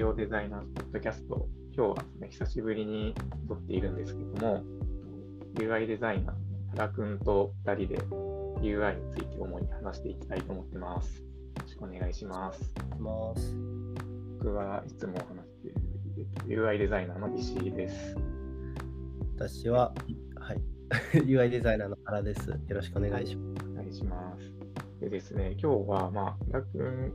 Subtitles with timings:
[0.00, 1.46] ジオデザイナーズポッドキャスト、
[1.76, 3.14] 今日はですね、久しぶりに
[3.46, 4.64] 撮っているんですけども、
[5.56, 6.34] UI デザイナー、
[6.74, 7.98] 原くんと2人で
[8.62, 11.18] UI について主に話していきたいと思ってます。
[11.18, 11.24] よ
[11.60, 12.74] ろしくお願いします。
[12.98, 13.54] ます。
[14.38, 18.16] 僕はいつも話している UI デザイナーの石井です。
[19.36, 19.92] 私は、
[20.36, 20.60] はい、
[21.28, 22.48] UI デザイナーの原です。
[22.48, 23.66] よろしくお願いします。
[23.68, 24.59] お願いします。
[25.00, 27.14] でですね、今日は、まあ、原くん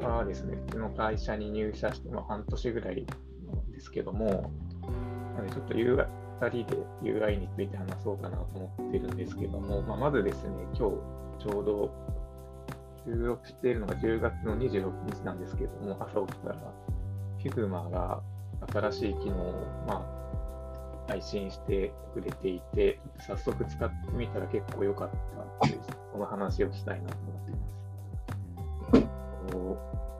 [0.00, 3.06] はですね、うちの会社に入社して、ま、半年ぐらい
[3.50, 4.52] なんですけども、
[5.36, 6.06] なのでちょっと UI
[6.40, 11.90] 2人で UI について話そうかなと思ってるんですけども、まあ、まずですね、今日ちょうど
[13.06, 16.74] 収録しているのが10月の26日なんですけども、朝起きたら
[17.38, 18.22] Figma が
[18.70, 20.21] 新しい機能を、まあ、
[21.08, 25.10] 配信してくれていて、早速使ってみたら結構良かっ
[25.60, 25.80] たっていう、
[26.12, 27.72] その話をしたいなと思っています。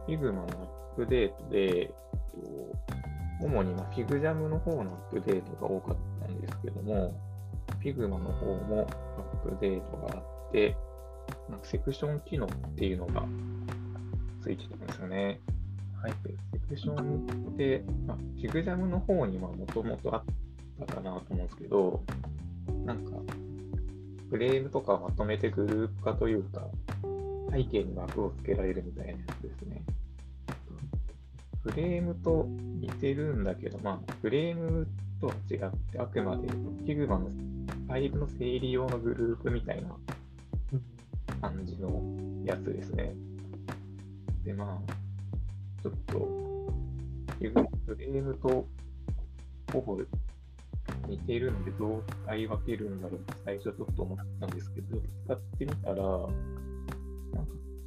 [0.09, 1.95] Figma のアップデートで、
[3.41, 7.15] 主にまあ FigJam の方のアップデートが多かったんですけども、
[7.81, 8.87] Figma の方も
[9.19, 10.77] アップデートがあって、
[11.49, 13.25] なんかセクション機能っていうのが
[14.43, 15.41] ついてたんですよね。
[16.01, 16.13] はい。
[16.25, 20.25] でセクションって、まあ、FigJam の方にもともとあっ
[20.85, 22.03] たかなと思うんですけど、
[22.85, 23.13] なんか、
[24.31, 26.69] フレームとかをまとめてグループ化というか、
[27.51, 29.83] 背景に枠をつけられるみたいなやつですね。
[31.63, 34.89] フレームと似てるんだけど、まあ、フレーム
[35.21, 39.91] とは違って、あくまで Figma のファイルの整理用のグループみたいな
[41.41, 42.03] 感じの
[42.45, 43.15] やつですね。
[44.45, 44.93] で、まあ、
[45.83, 46.19] ちょっと、
[47.39, 48.67] フレームと
[49.73, 49.99] ほぼ
[51.09, 56.29] 似てるんで、どう使い分けるんだろうって最初ちょっと思ったんですけど、使ってみたら、なんか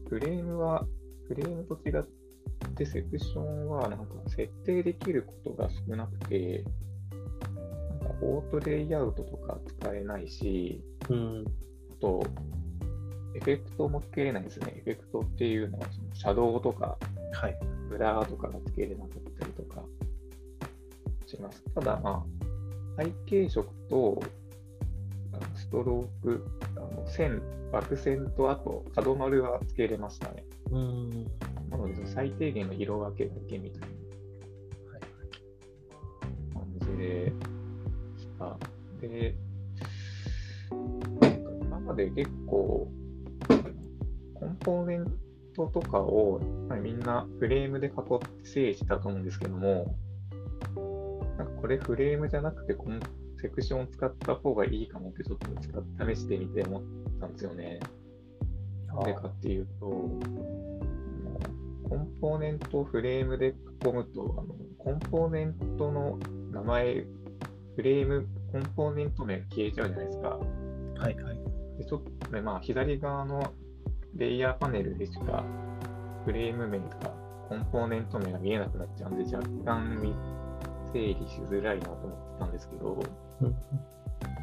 [0.09, 0.85] フレームは、
[1.27, 2.03] フレームと違っ
[2.75, 6.63] て、セクションはなんか設定できることが少なくて、
[8.01, 11.45] なんかオートレイアウトとか使えないし、うん。
[11.91, 12.23] あと、
[13.35, 14.73] エフェクトもつけれないですね。
[14.77, 16.97] エフェクトっていうのは、そのシャドウとか、
[17.33, 17.57] はい。
[17.89, 19.83] ブラーとかがつけれなかったりとか
[21.25, 21.63] します。
[21.73, 22.34] ただ、まあ、
[22.97, 24.21] 背景色と
[25.55, 26.45] ストローク、
[26.77, 27.41] あの線、
[27.71, 30.45] 枠線とあと角丸はつけれましたね。
[30.71, 31.09] うん。
[31.69, 33.87] なので、最低限の色分けだけみたいな
[36.53, 37.33] 感じで
[38.17, 38.57] した。
[39.01, 39.35] で、
[40.71, 42.89] なんか今まで結構、
[44.33, 45.05] コンポーネン
[45.55, 49.95] トとかをまあみんなフレームで囲って整理したと思うんですけども、
[51.65, 52.99] これフレームじゃなくてこの
[53.41, 56.83] セクションを使った方がいいかもってちょっと試してみて思っ
[57.19, 57.79] たんですよね。
[58.85, 59.87] なんでかっていうと、
[61.89, 66.19] コンポーネントをフレームで囲むと、あのコンポーネントの
[66.51, 67.03] 名前、
[67.75, 70.29] フレーム、コンポーネント名が消えちゃうじゃないですか。
[70.29, 71.15] はい。
[71.15, 71.39] はい。
[71.79, 73.53] でちょっとね、まあ、左側の
[74.13, 75.43] レイヤーパネルでしか、
[76.25, 77.15] フレーム名とか、
[77.49, 80.13] コンポーネント名が見えなくなっちゃうんで、若干み
[80.91, 82.99] 整理しづらいなと思ってたんですけど、
[83.41, 83.55] うん。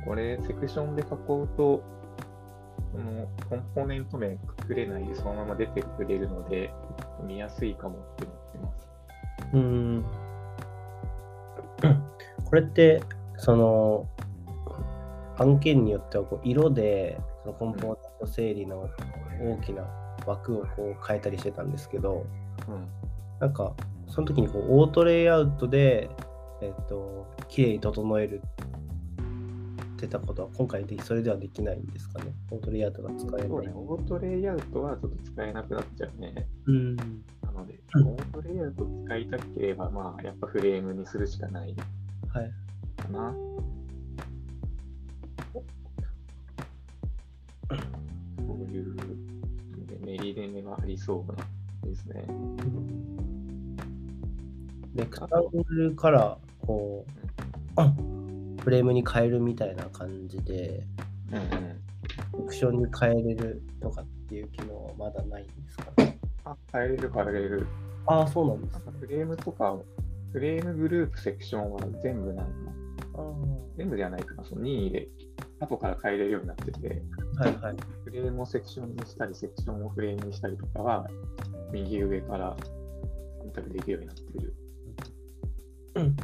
[0.04, 1.08] これ、セクションで囲う
[1.56, 1.82] と、
[2.92, 4.38] そのコンポーネント名隠
[4.76, 6.72] れないでそのまま出てくれるので、
[7.26, 8.88] 見やすいかもって思ってます。
[9.54, 10.04] うん。
[12.44, 13.02] これって、
[13.38, 14.06] その、
[15.38, 18.88] 案件によってはこう色で、そのコンポーネント整理の
[19.40, 19.84] 大きな
[20.26, 22.26] 枠をこう変えたりしてたんですけど、
[22.68, 22.86] うん。
[23.40, 23.72] なんか、
[24.08, 26.10] その時にこうオートレイアウトで、
[26.62, 28.40] えっ、と、綺麗に整える
[29.96, 32.32] ってたことは、今回でそれではできないんですかね？
[32.50, 33.72] オートレイアウトが使えないそうね、。
[33.74, 36.46] オートレイアウトはちょっと使えなくなっちゃうね。
[36.66, 36.96] うん。
[36.96, 37.02] な
[37.52, 41.74] ので、うんオートレイアウト使いたければ、まあ、やっぱフレームにするしかない
[42.32, 42.52] はい。
[42.96, 43.34] かな。
[48.38, 48.96] そういう
[50.04, 51.38] メリデメはありそうな
[51.84, 52.24] ですね。
[54.94, 57.10] レクタングルからこう、
[57.76, 57.94] あ
[58.62, 60.86] フレームに変えるみたいな感じで、
[61.30, 62.42] うんうん。
[62.44, 66.18] オプションに変えれるとかっていう機能はまだないんですかね？
[66.44, 67.66] あ、変えれる変えれる。
[68.06, 69.78] ああ、そうなんですなんかフレームとか、
[70.32, 72.52] フレームグループセクションは全部なんか、
[73.14, 73.34] あ
[73.76, 75.08] 全部じゃないかな、その任意で
[75.60, 77.02] 後から変えれるようになってて、
[77.38, 77.76] あはいはい。
[78.04, 81.06] フレームをセクションにしたり、セクションをフレームにしたりとかは、
[81.72, 82.56] 右上から
[83.40, 84.54] 選択できるようになってる。
[85.94, 86.16] うん。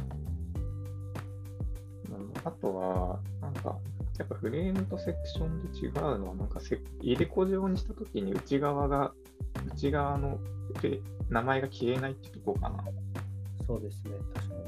[2.43, 3.77] うんあとは、なんか、
[4.17, 9.13] やっぱフレームとセクションで違うのは、なんかセ入れ子状にしたときに内側が、
[9.73, 10.39] 内側の
[11.29, 12.83] 名前が消えないってとこかな。
[13.65, 14.61] そうですね、確かに。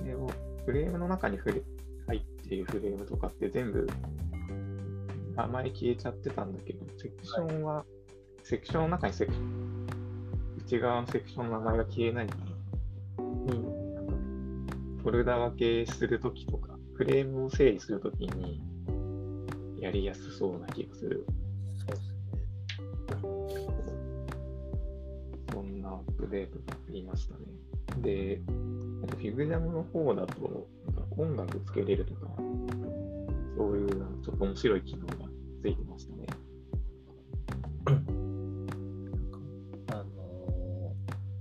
[0.00, 0.30] それを
[0.64, 1.62] フレームの中にフレ
[2.06, 3.88] 入っているフレームとかって全部
[5.36, 7.84] 名前消えちゃってたんだけど、セクションは、
[8.42, 9.86] セクションの中にセクション、
[10.58, 12.36] 内側のセクションの名前が消えないか
[13.16, 13.82] ら、うん。
[15.02, 16.71] フォルダ分けするときとか、
[17.02, 18.62] フレームを整理するときに
[19.80, 21.26] やりやすそうな気がする。
[25.52, 27.40] そんなアップデートがありましたね。
[28.02, 30.68] で、フィグジャムの方だと、
[31.18, 32.28] 音楽つけれるとか、
[33.56, 33.88] そういう
[34.22, 35.14] ちょっと面白い機能が
[35.60, 36.26] ついてましたね。
[39.88, 40.04] あの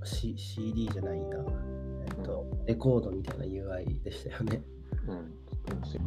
[0.02, 1.38] ー C、CD じゃないな。
[2.08, 4.64] えっと、レコードみたいな UI でしたよね。
[5.08, 5.34] うん、
[5.68, 6.04] ちょっと面白い。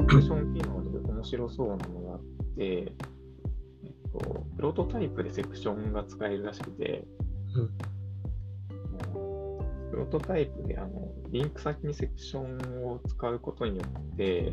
[0.00, 2.20] オプション機能で面白そうなのがあっ
[2.56, 2.92] て、えっ
[4.12, 4.18] と、
[4.56, 7.04] プロトタイプでセクションが使えるらしくて、
[9.00, 14.52] あのプロトタイプであのリンク先にセクションを使うことによって、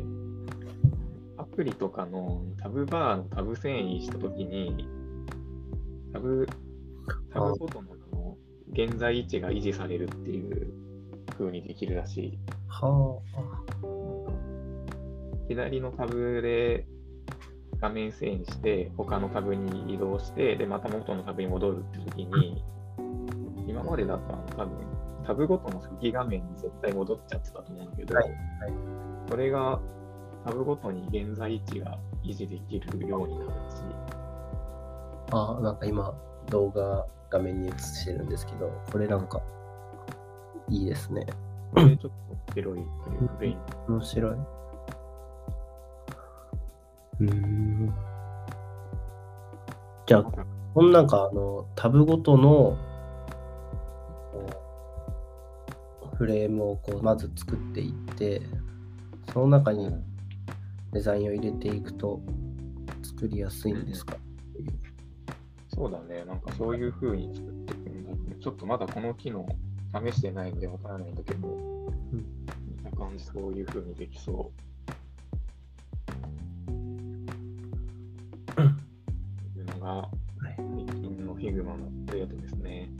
[1.58, 4.88] プリとかのタブバーのタブ遷移したときに、
[6.12, 6.46] タブ、
[7.32, 8.36] タブごとのあの
[8.70, 10.72] 現在位置が維持されるっていう
[11.36, 12.38] 風にできるらしい。
[12.68, 13.20] は
[15.48, 16.86] 左のタブで
[17.80, 22.62] 画面遷移して、他のタブに移動して、で、また元のタブに戻るって時に、
[23.66, 24.78] 今までだとあの多分、
[25.26, 28.38] タブごとの初期画面に絶対戻っちゃってたと思うんだけど、はいはい
[29.28, 29.78] それが
[30.48, 33.82] タブごとに現在位置が維持できるようになるし、
[35.30, 35.58] あ。
[35.58, 36.14] あ、なんか今、
[36.48, 39.42] 動画画面に映してるんですけど、これなんか、
[40.70, 41.26] いいですね。
[41.74, 42.12] これちょっ
[42.46, 43.56] と広いというか、便利。
[43.88, 44.32] 面白い。
[44.32, 47.94] うーん。
[50.06, 52.78] じゃあ、このなんかあのタブごとの
[56.14, 58.40] フレームをこうまず作っていって、
[59.30, 59.90] その中に
[60.92, 62.20] デザインを入れていくと
[63.02, 64.16] 作りやすいんですか、
[65.68, 69.46] そうだね、なんかそういう風に作っていくんだけど、ちょっとまだこの機能
[70.10, 71.48] 試してないのでわからないんだけど、
[72.10, 72.24] 見
[72.82, 74.68] た感じそういう風にできそう。
[78.60, 80.08] いうのが、
[80.40, 81.76] 最近の Figma の
[82.06, 82.90] プデートですね。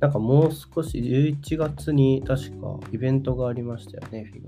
[0.00, 4.38] なんかもう少し11月に確かイベントがありましたよね、フ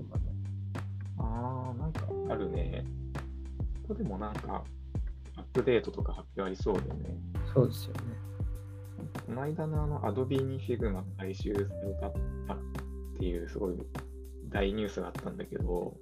[3.87, 4.63] ここでもなんか、
[5.35, 7.15] アップデートとか発表ありそうだよね。
[7.53, 7.99] そうですよね。
[9.27, 12.11] この間のあの Adobe に Figma が回収されたっ
[13.19, 13.75] ていうすごい
[14.49, 15.95] 大ニュースがあったんだけど、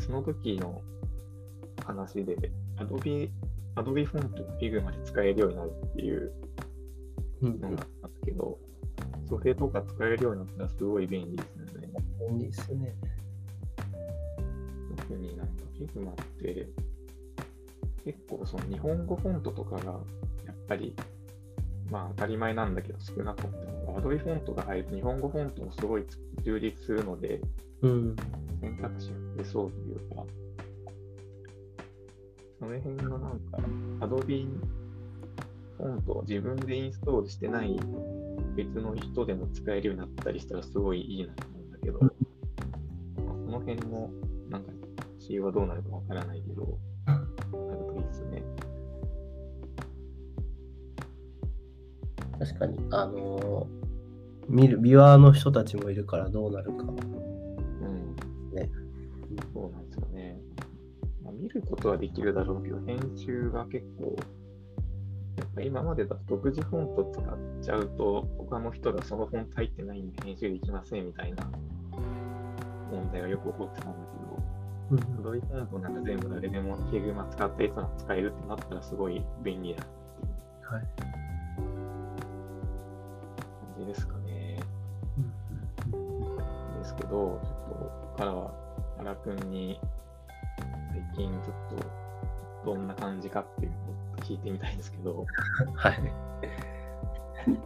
[0.00, 0.80] その時の
[1.84, 2.36] 話で
[2.76, 3.30] Adobe,
[3.76, 6.32] Adobe フォントが Figma で使えるようになるっていう
[7.42, 8.58] うんのがあったけど、
[9.28, 11.88] それとか使えるようになったらすごい便利ですよね。
[12.30, 12.94] 便利ですね。
[15.08, 16.68] 特になんか Figma って
[18.04, 19.92] 結構その日本語フォントとかが
[20.46, 20.94] やっぱり
[21.90, 26.04] まあ当たり前なんだけど少なかったのが Adobe フォントが入ると日本語フォントもすごい
[26.42, 27.40] 充実するので
[27.82, 28.16] うん。
[28.60, 30.24] 選択肢が増えそうというか
[32.58, 33.58] その辺がなんか
[34.00, 34.46] Adobe
[35.78, 37.78] フォントを自分でインストールしてない
[38.56, 42.12] 別の人でも使えるようになったりしたらすごいいいなと思うんだけど、まあ
[43.44, 44.10] その辺も
[44.50, 44.72] なんか
[45.18, 47.26] C はどうなるかわからないけど、なる
[47.86, 48.42] といいですね。
[52.38, 53.78] 確かに、あのー
[54.48, 56.84] 見る、ビュアーの人たちもいるからどうなるか。
[56.84, 58.54] うん。
[58.54, 58.70] ね。
[59.52, 60.40] そうなんですよね。
[61.22, 64.16] まあ、見ることはできるだろうけど、編集が結構、
[65.36, 67.24] やっぱ今までだと独自フォント使っ
[67.60, 71.46] ちゃうと、他の人がそのフォント入ってないんで編集できませんみたいな
[72.90, 74.27] 問題がよく起こってたんだけど、
[74.90, 79.82] うんドイフォントなんか全部誰でも Figma 使ったやつが使えるってなったらすごい便利な
[80.70, 80.82] はい。
[80.96, 81.14] 感
[83.78, 84.60] じですかね。
[86.78, 88.52] ですけど、ちょっとここからは
[88.98, 89.80] 原くんに
[90.90, 91.78] 最近ちょっ
[92.64, 93.80] とどんな感じかっていうのを
[94.22, 95.26] 聞いてみたいんですけど、
[95.74, 96.00] はい。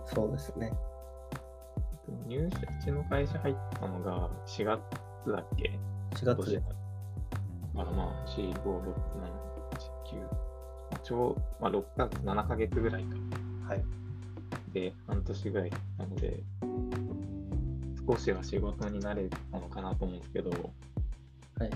[0.06, 0.72] そうですね。
[2.26, 4.80] 入社、うちの会社入ったのが4月
[5.26, 5.78] だっけ
[6.14, 6.62] ？4月で。
[7.74, 8.64] あまあ、4、5、6、7、8、
[10.94, 13.16] 9、ちょう、まあ、6ヶ月、7ヶ月ぐらいか。
[13.68, 13.84] はい。
[14.72, 16.42] で、半年ぐらいなので、
[18.06, 20.56] 少しは仕事になれたのかなと思うんですけど、は
[21.66, 21.70] い。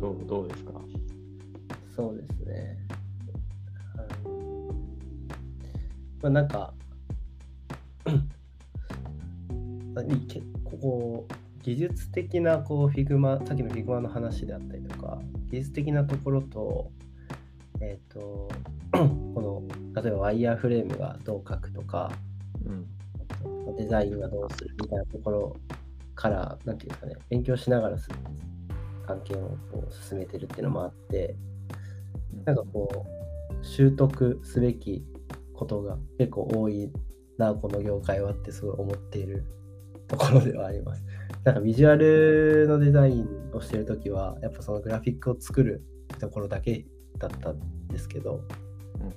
[0.00, 0.72] どうどうですか？
[1.94, 2.78] そうですね。
[4.24, 4.30] うん
[6.22, 6.72] まあなんか、
[10.64, 11.26] ここ
[11.62, 15.18] 技術的なこう Figma、さっきの Figmaの話であったりとか、
[15.50, 16.90] 技術的なところと、
[17.80, 18.48] えっ、と、
[18.92, 22.10] この、例えばワイヤーフレームがどう書くとか、
[22.64, 22.86] うん。
[23.76, 25.56] デザインはどうするみたいなところ
[26.14, 28.08] から、なんていうんですかね、勉強しながらす
[29.06, 31.36] 関係をこう進めてるっていうのもあって、
[32.44, 35.04] なんかこう、習得すべき
[35.54, 36.90] ことが結構多い
[37.38, 39.44] な、この業界はってすごい思っている
[40.08, 41.04] ところではあります。
[41.44, 45.82] なんかビジュアルのデザインをしてるときは、やっぱそのグラフィックを作る
[46.18, 46.84] ところだけ
[47.18, 48.44] だったんですけど、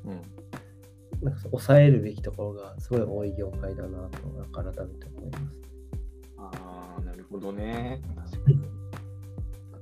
[0.06, 0.22] うんうん。
[1.22, 5.62] なんか抑えるべきところがすごい多い業界だなと、なんか改めて思います。
[6.38, 8.02] ああ、なるほどね。
[8.16, 8.60] 確かに。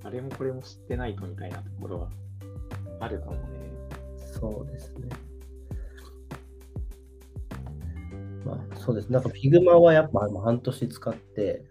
[0.03, 2.10] あれもこれも知ってないとみたいなところは
[3.00, 3.39] あるかもね。
[4.17, 5.10] そうですね。
[8.43, 9.12] まあ、そうです。
[9.12, 11.63] なんか Figma はやっぱ半年使って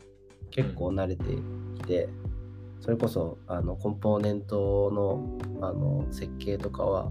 [0.51, 1.25] 結構慣れて
[1.75, 2.09] きて、
[2.81, 7.11] それこそあのコンポーネントのあの設計とかは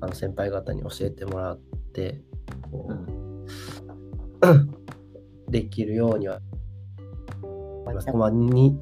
[0.00, 1.58] あの先輩方に教えてもらっ
[1.92, 2.20] て、
[2.70, 4.48] こう。
[4.48, 4.74] うん。
[5.48, 6.40] できるようには
[8.14, 8.78] まあ、に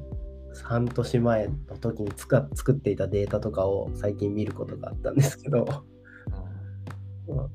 [0.63, 5.65] 半年前の時につか作っていたデータとかを最近見ることがあったんですけど、
[7.27, 7.49] まあ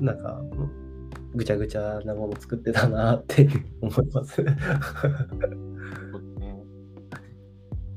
[0.00, 0.81] なんか、うん
[1.34, 3.48] ぐちゃぐちゃなもの作ってたなって
[3.80, 4.42] 思います。
[4.42, 4.50] ね。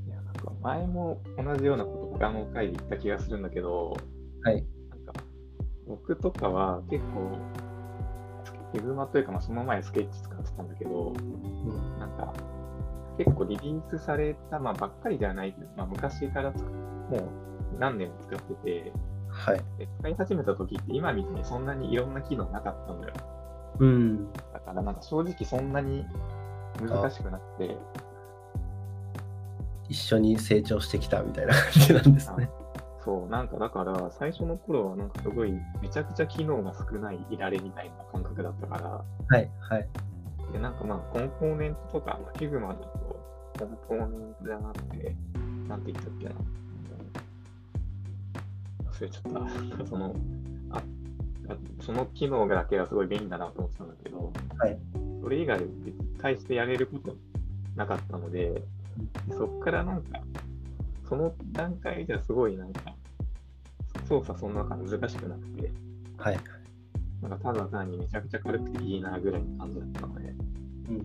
[0.07, 3.95] いや、なんか前も同じようなこと他の回で言った気がするんだけど、
[4.43, 4.65] はい。
[4.89, 5.13] なんか
[5.87, 7.37] 僕とかは結構、
[8.71, 12.33] Figmaというか、まあ、その前スケッチ使ってたんだけど、うんなんか
[13.17, 18.91] 結構リリースされた、まあ、ばっかりではないまあ、昔からつもう何年も使ってて、
[19.35, 19.57] はい。
[19.77, 23.13] で使い始めた時って今みたいにそんなにいろんな機能なかったんだよ。
[23.79, 24.31] うん。
[24.31, 26.05] だからなんか正直そんなに
[26.79, 27.77] 難しくなくて、
[29.89, 32.49] 一緒に成長してきたみたいな感じなんですね。
[33.03, 35.51] そう、なんかだから最初の頃はなんかすごい
[35.81, 39.03] めちゃくちゃ機能が少ないいられみたいな感覚だったから、は
[39.37, 39.51] い。
[39.59, 39.87] はい。
[40.51, 42.87] で、なんかまあコンポーネントとか、まあ、Figma だと
[43.59, 45.15] コンポーネントじゃなくて、
[45.67, 46.31] なんて言ったっけな。
[48.95, 49.85] 忘れちゃった。
[49.85, 50.15] その、
[50.71, 50.83] ああ
[51.81, 54.79] その機能だけはすごい便利だなと思ってたんだけど、はい。
[55.21, 55.61] それ以外
[56.19, 57.15] 対してやれること
[57.75, 58.63] なかったので、
[59.29, 60.19] そっからなんか、
[61.07, 62.95] その段階じゃすごいなんか、
[64.07, 65.71] 操作そんな難しくなくて、
[66.17, 66.39] はい。
[67.21, 70.27] なんかただ単にめちゃくちゃ軽くていいなぐらいの感じだったので、
[70.89, 70.97] うん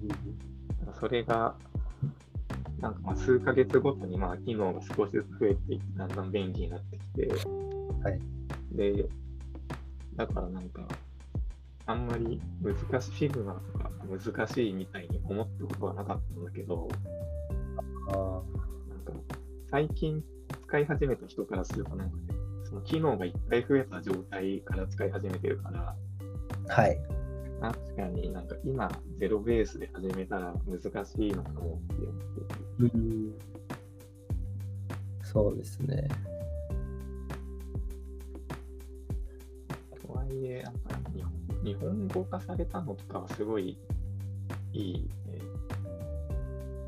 [0.85, 1.55] なんかそれが、
[2.81, 7.29] なんかまあ数ヶ月ごとにまあ機能が少しずつ増えていって、だんだん便利になってきて、
[8.03, 8.21] はい。
[8.73, 9.09] で、
[10.17, 10.87] だからなんか、
[11.87, 16.89] あんまり難しい、 Figmaとか難しいみたいに思ったことはなかったんだけど、
[18.09, 18.43] あ
[18.89, 19.13] なんか
[19.71, 20.23] 最近
[20.67, 22.23] 使い始めた人からするとなんかね、
[22.65, 27.01] その機能がいっぱい増えた状態から使い始めてるから、ーはい。
[27.61, 32.97] 確かになんか今ゼロベースで始めたら難しいのかもって思ってて。
[32.97, 33.35] うん。
[35.23, 36.09] そうですね。
[40.63, 43.79] とはいえ、なんか日本日本語化されたのとかはすごい
[44.73, 45.39] いい、ね。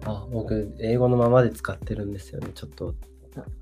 [0.05, 2.51] あ、僕、英語のままで使ってるんですよね。
[2.55, 2.95] ちょっと。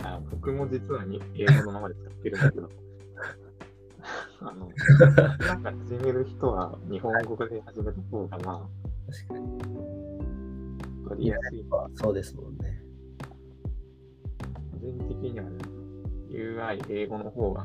[0.02, 2.70] あ僕も実はに英語のままで使ってるんだけど、
[4.40, 4.70] あの、
[5.46, 8.68] なんか始める人は日本語で始めた方がま
[9.06, 9.62] 確かに。
[9.62, 11.64] あ、わかりやすい。
[11.94, 12.82] そうですもんね。
[14.72, 15.58] 個人的には、ね、
[16.30, 17.64] UI 英語の方が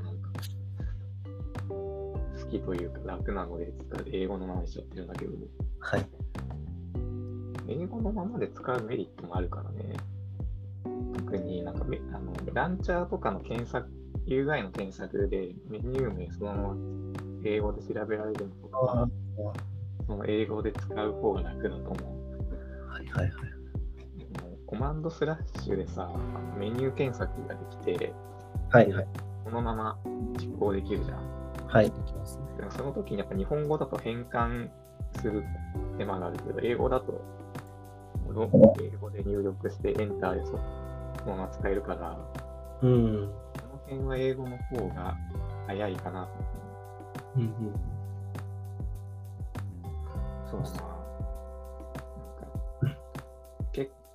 [2.46, 5.32] 好きというか楽なので使う英語のままにしちゃってるんだけど、
[5.80, 6.06] はい。
[7.68, 9.96] 英語のままで使うメリットもあるからね。
[11.16, 13.90] 特になんかめあのランチャーとかの検索、
[14.28, 16.76] UI の検索でメニュー名そのまま
[17.44, 19.10] 英語で調べられるのとかは、
[20.06, 22.92] その英語で使う方が楽だと思う。
[22.92, 23.32] はいはいはい。
[24.68, 26.12] コマンドスラッシュでさ、
[26.58, 28.14] メニュー検索ができて、
[28.72, 29.08] はいはい。
[29.44, 29.98] そのまま
[30.40, 31.45] 実行できるじゃん。
[31.68, 31.92] はい、
[32.70, 34.70] その時にやっぱ日本語だと変換
[35.20, 35.44] する
[35.98, 37.22] 手間があるけど、英語だと、
[38.30, 38.34] 英
[38.98, 40.52] 語で入力してエンターでそ
[41.20, 42.18] そのまま使えるから、
[42.82, 43.32] うん。
[43.58, 45.18] その辺は英語の方が
[45.68, 46.32] 早いかなと
[47.38, 47.52] うんうん。
[50.50, 50.68] そうな。
[50.68, 50.96] なんか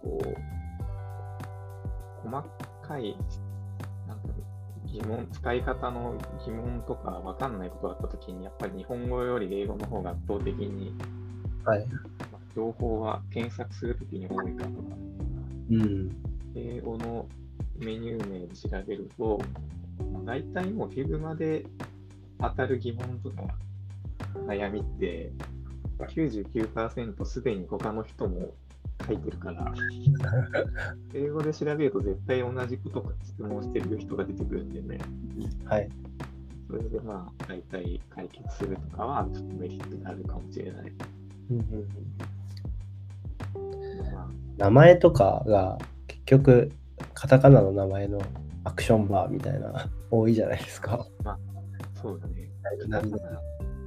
[0.03, 0.29] こう、
[2.29, 2.45] 細
[2.83, 3.17] かい、
[4.93, 10.95] 疑問、使い方の疑問とかわかんないことがあったときに、やっぱり日本語より英語の方が圧倒的に、
[11.65, 11.87] はい。
[11.87, 14.71] まあ情報は検索するときに多いから、
[15.71, 16.11] うん。
[16.55, 17.27] 英語の
[17.79, 19.41] メニュー名で調べると、
[20.13, 21.65] まあ、大体もう Figmaで
[22.41, 23.43] 当たる疑問とか
[24.47, 25.33] 悩みって、
[25.99, 28.55] 99%すでに他の人も
[29.07, 29.73] 書いてるから、
[31.15, 34.99] 英語で調べると絶対同じことか質問してる人が出てくるんでね、
[35.65, 35.89] はい。
[36.69, 40.93] それでまあ大体解決するとかはちょっとメリットがあるかもしれない。
[41.51, 41.65] うんうん
[43.55, 46.73] うんまあ、名前とかが結局
[47.15, 48.21] カタカナの名前の
[48.65, 51.07] アクションバーみたいな多いじゃないですか。
[52.01, 52.51] そうだね。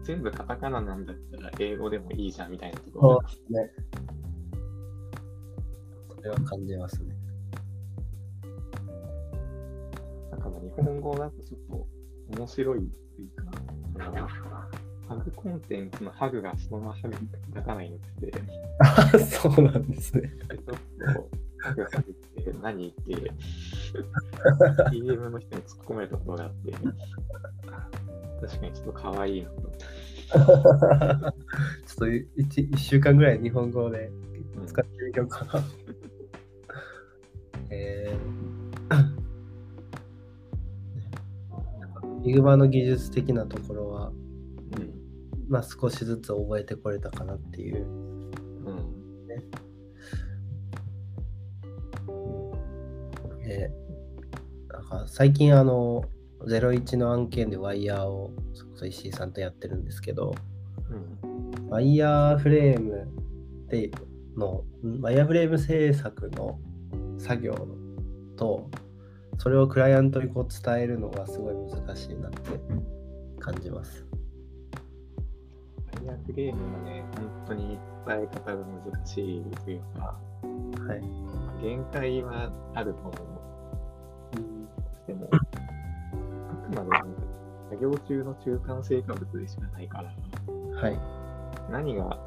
[0.04, 3.72] 全部カタカナなんだったら英語でもいいじゃんみたいなところね。
[6.24, 7.14] それは感じますね。
[10.32, 14.70] なんかまあ日本語だとちょっと面白いっていうか、
[15.10, 18.42] ハグコンテンツのハグがそのままハグに書かないのって、で
[18.80, 20.32] あそうなんですね。
[20.50, 20.76] ちょっと
[21.62, 23.02] ハグハグって何って
[24.92, 29.74] DM の人に突っ込めたことがあって、確かにちょっと可愛いなと。
[30.34, 30.40] ちょ
[31.28, 31.34] っ
[31.98, 34.10] と一一週間ぐらい日本語で
[34.56, 35.83] うん使ってみようかな。
[42.24, 44.94] ー、ヒグマの技術的なところは、うん。
[45.48, 47.86] まあ、少しずつ覚えてこれたかなっていう。
[47.86, 48.94] うん。
[53.46, 53.84] えー
[54.74, 56.04] なんか最近あの
[56.46, 60.36] 01の案件でワイヤーをそれこそ石井さんとやってるんですけど
[60.90, 61.70] うん。
[61.70, 63.08] ワイヤーフレーム
[63.70, 63.92] で
[64.36, 66.60] のんワイヤーフレーム制作の
[67.18, 67.56] 作業
[68.36, 68.70] と
[69.44, 72.62] それをクライアントにこう伝えるのがすごい難しいなって
[73.42, 74.06] 感じます。
[75.98, 77.78] ファイヤーフレームはね、本当に
[78.08, 80.18] 伝え方が難しいというか、
[80.88, 81.02] はい。
[81.62, 83.14] 限界はあると思う。
[85.08, 85.38] でも、あ
[86.72, 87.22] くまでなんか
[87.70, 90.14] 作業中の中間成果物でしかないから、
[90.80, 90.98] はい。
[91.70, 92.18] 何が、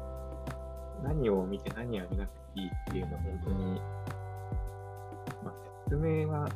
[1.03, 3.81] 何を見て何を見なくていいっていうのは本当に、
[5.43, 5.53] まあ、
[5.89, 6.47] 説明は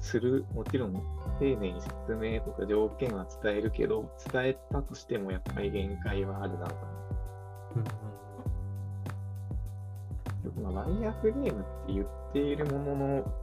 [0.00, 0.94] する、もちろん
[1.38, 8.06] 丁寧に説明とか条件は伝えるけど、伝えたとしてもやっぱり限界はあるなと思う。
[10.62, 13.34] まあ、ワイヤーフレームって言っているものの、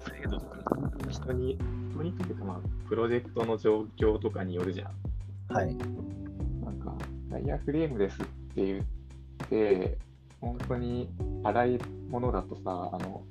[0.00, 0.76] 精度とか、
[1.08, 1.58] 人に、
[1.90, 5.54] 人にというか、まあ、プロジェクトの状況とかによるじゃん。
[5.54, 5.76] はい。
[5.76, 6.94] なんか、
[7.30, 9.98] ワイヤーフレームですって言って、
[10.40, 11.10] 本当に
[11.44, 13.22] 粗いものだとさ、あの、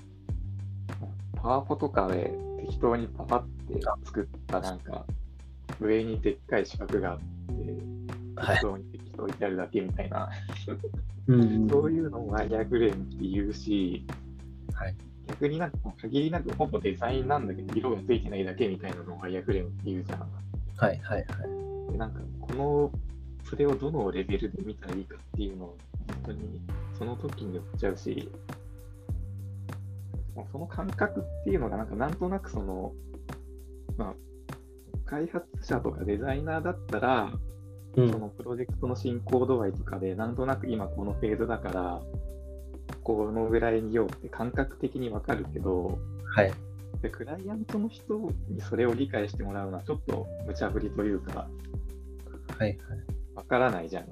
[1.42, 5.06] パワポとかで適当にパパって作ったなんか、
[5.80, 7.24] 上にでっかい四角があって、
[8.36, 8.62] はい適。
[8.62, 10.30] 当に適当にやるだけみたいな、
[11.28, 14.06] うんそういうのをワイヤーフレームって言うし、
[14.74, 14.96] はい。
[15.28, 20.20] 逆になんか限りなくほぼデザインなんだけど、色がついてないだけみたいなのをワイヤーフレームって言うじゃん。
[20.20, 20.98] はい。
[20.98, 21.18] はい。
[21.18, 21.92] はい。
[21.92, 22.92] でなんか、この、
[23.44, 26.62] それをどのレベルで見たらいいかっていうのを、本当に
[26.98, 28.30] その時によっちゃうし、
[30.52, 32.94] その感覚っていうのが、なんか、なんとなくその、
[33.98, 34.14] まあ、
[35.06, 37.34] 開発者とかデザイナーだったら、
[37.96, 42.02] うんそのプロジェクトの進行度合いとかで、なんとなく今このフェーズだから、
[43.04, 46.54] このぐらいにようって感覚的にわかるけど、はい。
[47.02, 48.16] でクライアントの人
[48.50, 51.48] にそれを理解してもらうのはちょっと無茶ぶりというか、
[52.58, 52.68] はい。
[52.68, 52.78] はい。
[53.36, 54.06] わからないじゃん。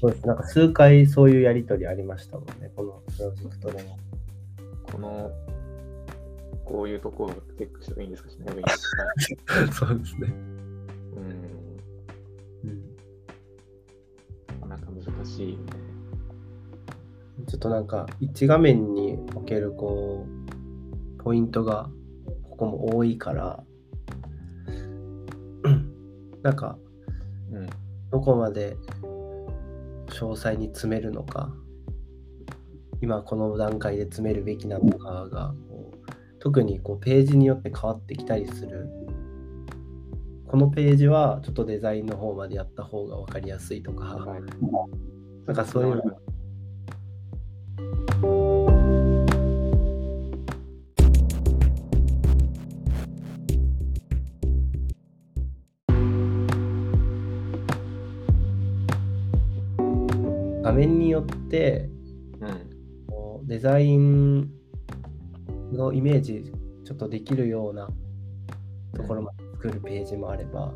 [0.00, 0.26] そうです。
[0.26, 3.98] なんか数回そういうやりとりありましたもんね、このプロジェクトでも。
[4.92, 5.30] この、
[6.68, 8.30] こういうところをチェックしたらいいんですか？
[8.30, 8.90] しない方がいいんです
[9.46, 10.34] か そうですね。
[12.64, 12.70] うん、
[14.64, 14.68] うん。
[14.68, 15.64] なんか難しいよね。
[17.46, 20.26] ちょっとなんか一画面におけるこ
[21.18, 21.88] うポイントが
[22.50, 23.62] ここも多いから
[26.42, 26.78] なんか
[27.52, 27.66] うん。
[28.10, 28.76] どこまで
[30.08, 31.54] 詳細に詰めるのか
[33.02, 35.54] 今この段階で詰めるべきなのかが
[36.40, 38.88] 特にこうページによって変わってきたりする。
[40.46, 44.04] このページはちょっとデザインの方までやった方が分かりやすいとか。
[44.04, 44.40] はい
[45.46, 46.02] なんかそういうの。
[60.62, 61.88] 画面によって
[62.40, 62.46] う
[63.44, 63.46] ん。
[63.46, 64.57] デザイン
[65.72, 66.52] のイメージ
[66.84, 67.88] ちょっとできるような
[68.94, 70.72] ところまで作るページもあれば、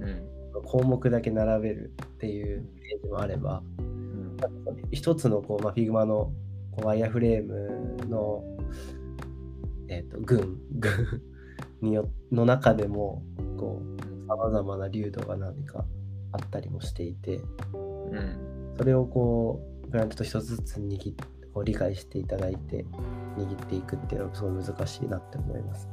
[0.00, 0.62] うん。
[0.64, 4.36] 項目だけ並べるっていうページもあれば、うん。
[4.90, 6.32] 一つのこう、まあ、Figma の
[6.72, 8.44] こうワイヤーフレームの、
[9.88, 10.92] えー、と群群
[11.82, 13.22] によの中でも
[14.28, 15.86] さまざまな流度が何か
[16.32, 17.40] あったりもしていて
[17.72, 18.74] うん。
[18.76, 22.84] それをこうグラントと一つずつ握っこう理解していただいて
[23.36, 25.88] 握っていくっていうのがすごい難しいなって思います。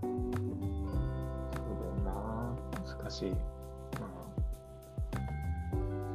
[0.00, 0.10] そう
[2.04, 2.56] だよな。
[3.00, 3.30] 難しい。
[3.30, 3.36] ま
[4.00, 5.18] あ。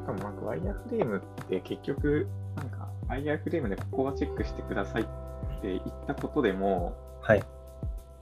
[0.02, 5.10] しかもなんかワイヤーフレームって結局、なんかワイヤーフレームでここはチェックしてくださいって
[5.64, 7.40] 言ったことでも、はい。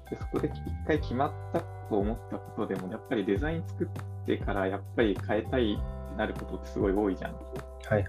[0.09, 0.53] でそこで一
[0.87, 1.59] 回決まった
[1.89, 3.87] と思ったことでも、やっぱりデザイン作っ
[4.25, 7.33] てからやっぱり変えたいってなることってすごい多いじゃん。
[7.33, 8.05] はいはいはい。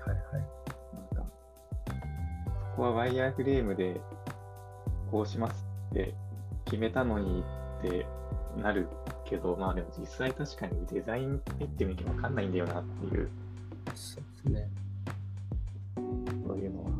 [2.76, 4.00] こはワイヤーフレームで
[5.10, 6.14] こうしますって
[6.66, 7.42] 決めたのに
[7.80, 8.06] って
[8.60, 8.88] なる
[9.24, 13.28] けど、まあでも実際確かにデザイン入ってみてわかんないんだよなっていう、
[13.94, 14.68] そうですね。
[16.46, 16.90] そういうのは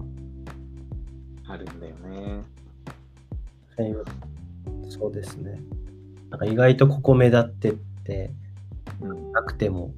[1.48, 2.42] あるんだよね。
[3.76, 3.94] はい
[4.88, 5.60] そうですね。
[6.30, 8.30] なんか意外とここ目立ってって
[9.00, 9.32] うん。
[9.32, 9.92] なくても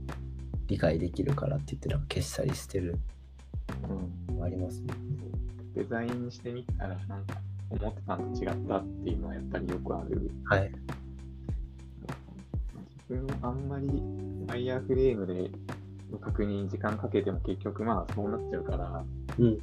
[0.67, 2.99] 理解できるからって言ってなんか消したりしてる
[4.29, 4.37] うん。
[4.38, 4.95] のありますね。
[5.79, 7.37] デザインしてみたら、なんか
[7.71, 10.29] 思ってたのと違ったっていうのはやっぱりよくある。
[10.47, 10.73] はい。
[13.09, 13.88] 自分もあんまり
[14.49, 15.49] ワイヤーフレームで
[16.11, 19.05] の確認時間かけても結局まあそうなっちゃうから、
[19.38, 19.59] うん。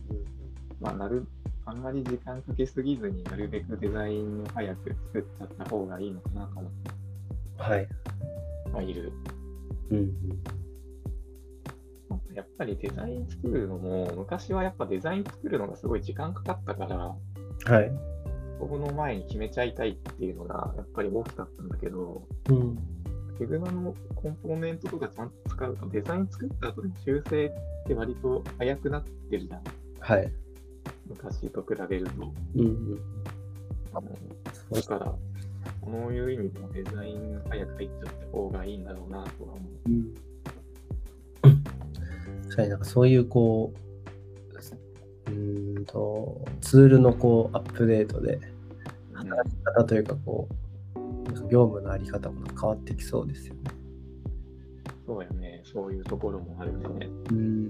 [0.79, 1.27] まあなる、
[1.65, 7.87] あんまり時間かけすぎずになるべくデザインを早く作っちゃった方がいいのかなと思ってはい。
[8.71, 9.11] はいる。
[9.91, 10.64] うんうん。
[12.33, 17.15] やっぱりデザイン作るのも、昔はやっぱデザイン作るのがすごい時間かかったから、
[17.73, 17.91] はい。
[18.59, 22.77] ここの前に決めちゃいたいっていうのがやっぱり大きかったんだけど、うん。
[23.39, 27.51] Figma のコンポーネントとかちゃんと使うと、デザイン作った後に修正っ
[27.87, 29.63] て割と早くなってるじゃん。
[29.99, 30.31] はい。
[31.07, 32.11] 昔と比べると。
[32.55, 32.99] うんうん。
[33.93, 34.09] あの
[34.71, 35.15] だから、
[35.81, 39.89] こういう意味でもデザイン早く入っちゃった方がいいんだろうなとは思う。
[39.89, 40.13] うん。
[42.55, 48.39] 確かになんかそういうこう、うーんと、ツールのこうアップデートで、
[49.13, 50.47] 働き方というかこ
[50.95, 53.61] う、なんか業務のあり方も変わってきそうですよね。
[55.05, 56.85] そうやね、そういうところもあるね。
[57.31, 57.69] うん。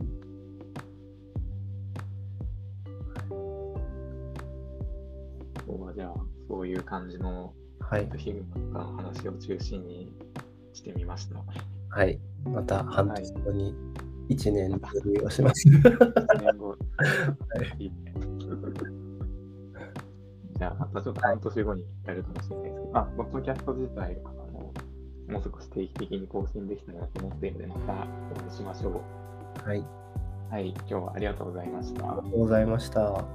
[5.68, 6.14] 今日はじゃあ、
[6.48, 8.08] そういう感じのはい。
[8.18, 10.14] ヒグマの話を中心に
[10.74, 11.44] してみました。
[11.90, 12.20] はい。
[12.44, 13.74] また半年後に
[14.30, 14.78] 1年レ
[15.12, 15.68] ビューをします。
[15.68, 16.76] 1年後。
[17.80, 18.14] いいね
[20.58, 24.74] じゃあ、またちょっと半年後にやるかもしれないですけど、まあ、ポッドキャスト自体あの、
[25.28, 27.96] もう少し定期的に更新できたらなと思っているので、またお
[28.40, 29.02] 会いしましょ
[29.66, 29.68] う。
[29.68, 29.84] はい。
[30.50, 32.06] はい、今日はありがとうございました。
[32.06, 33.35] ありがとうございました。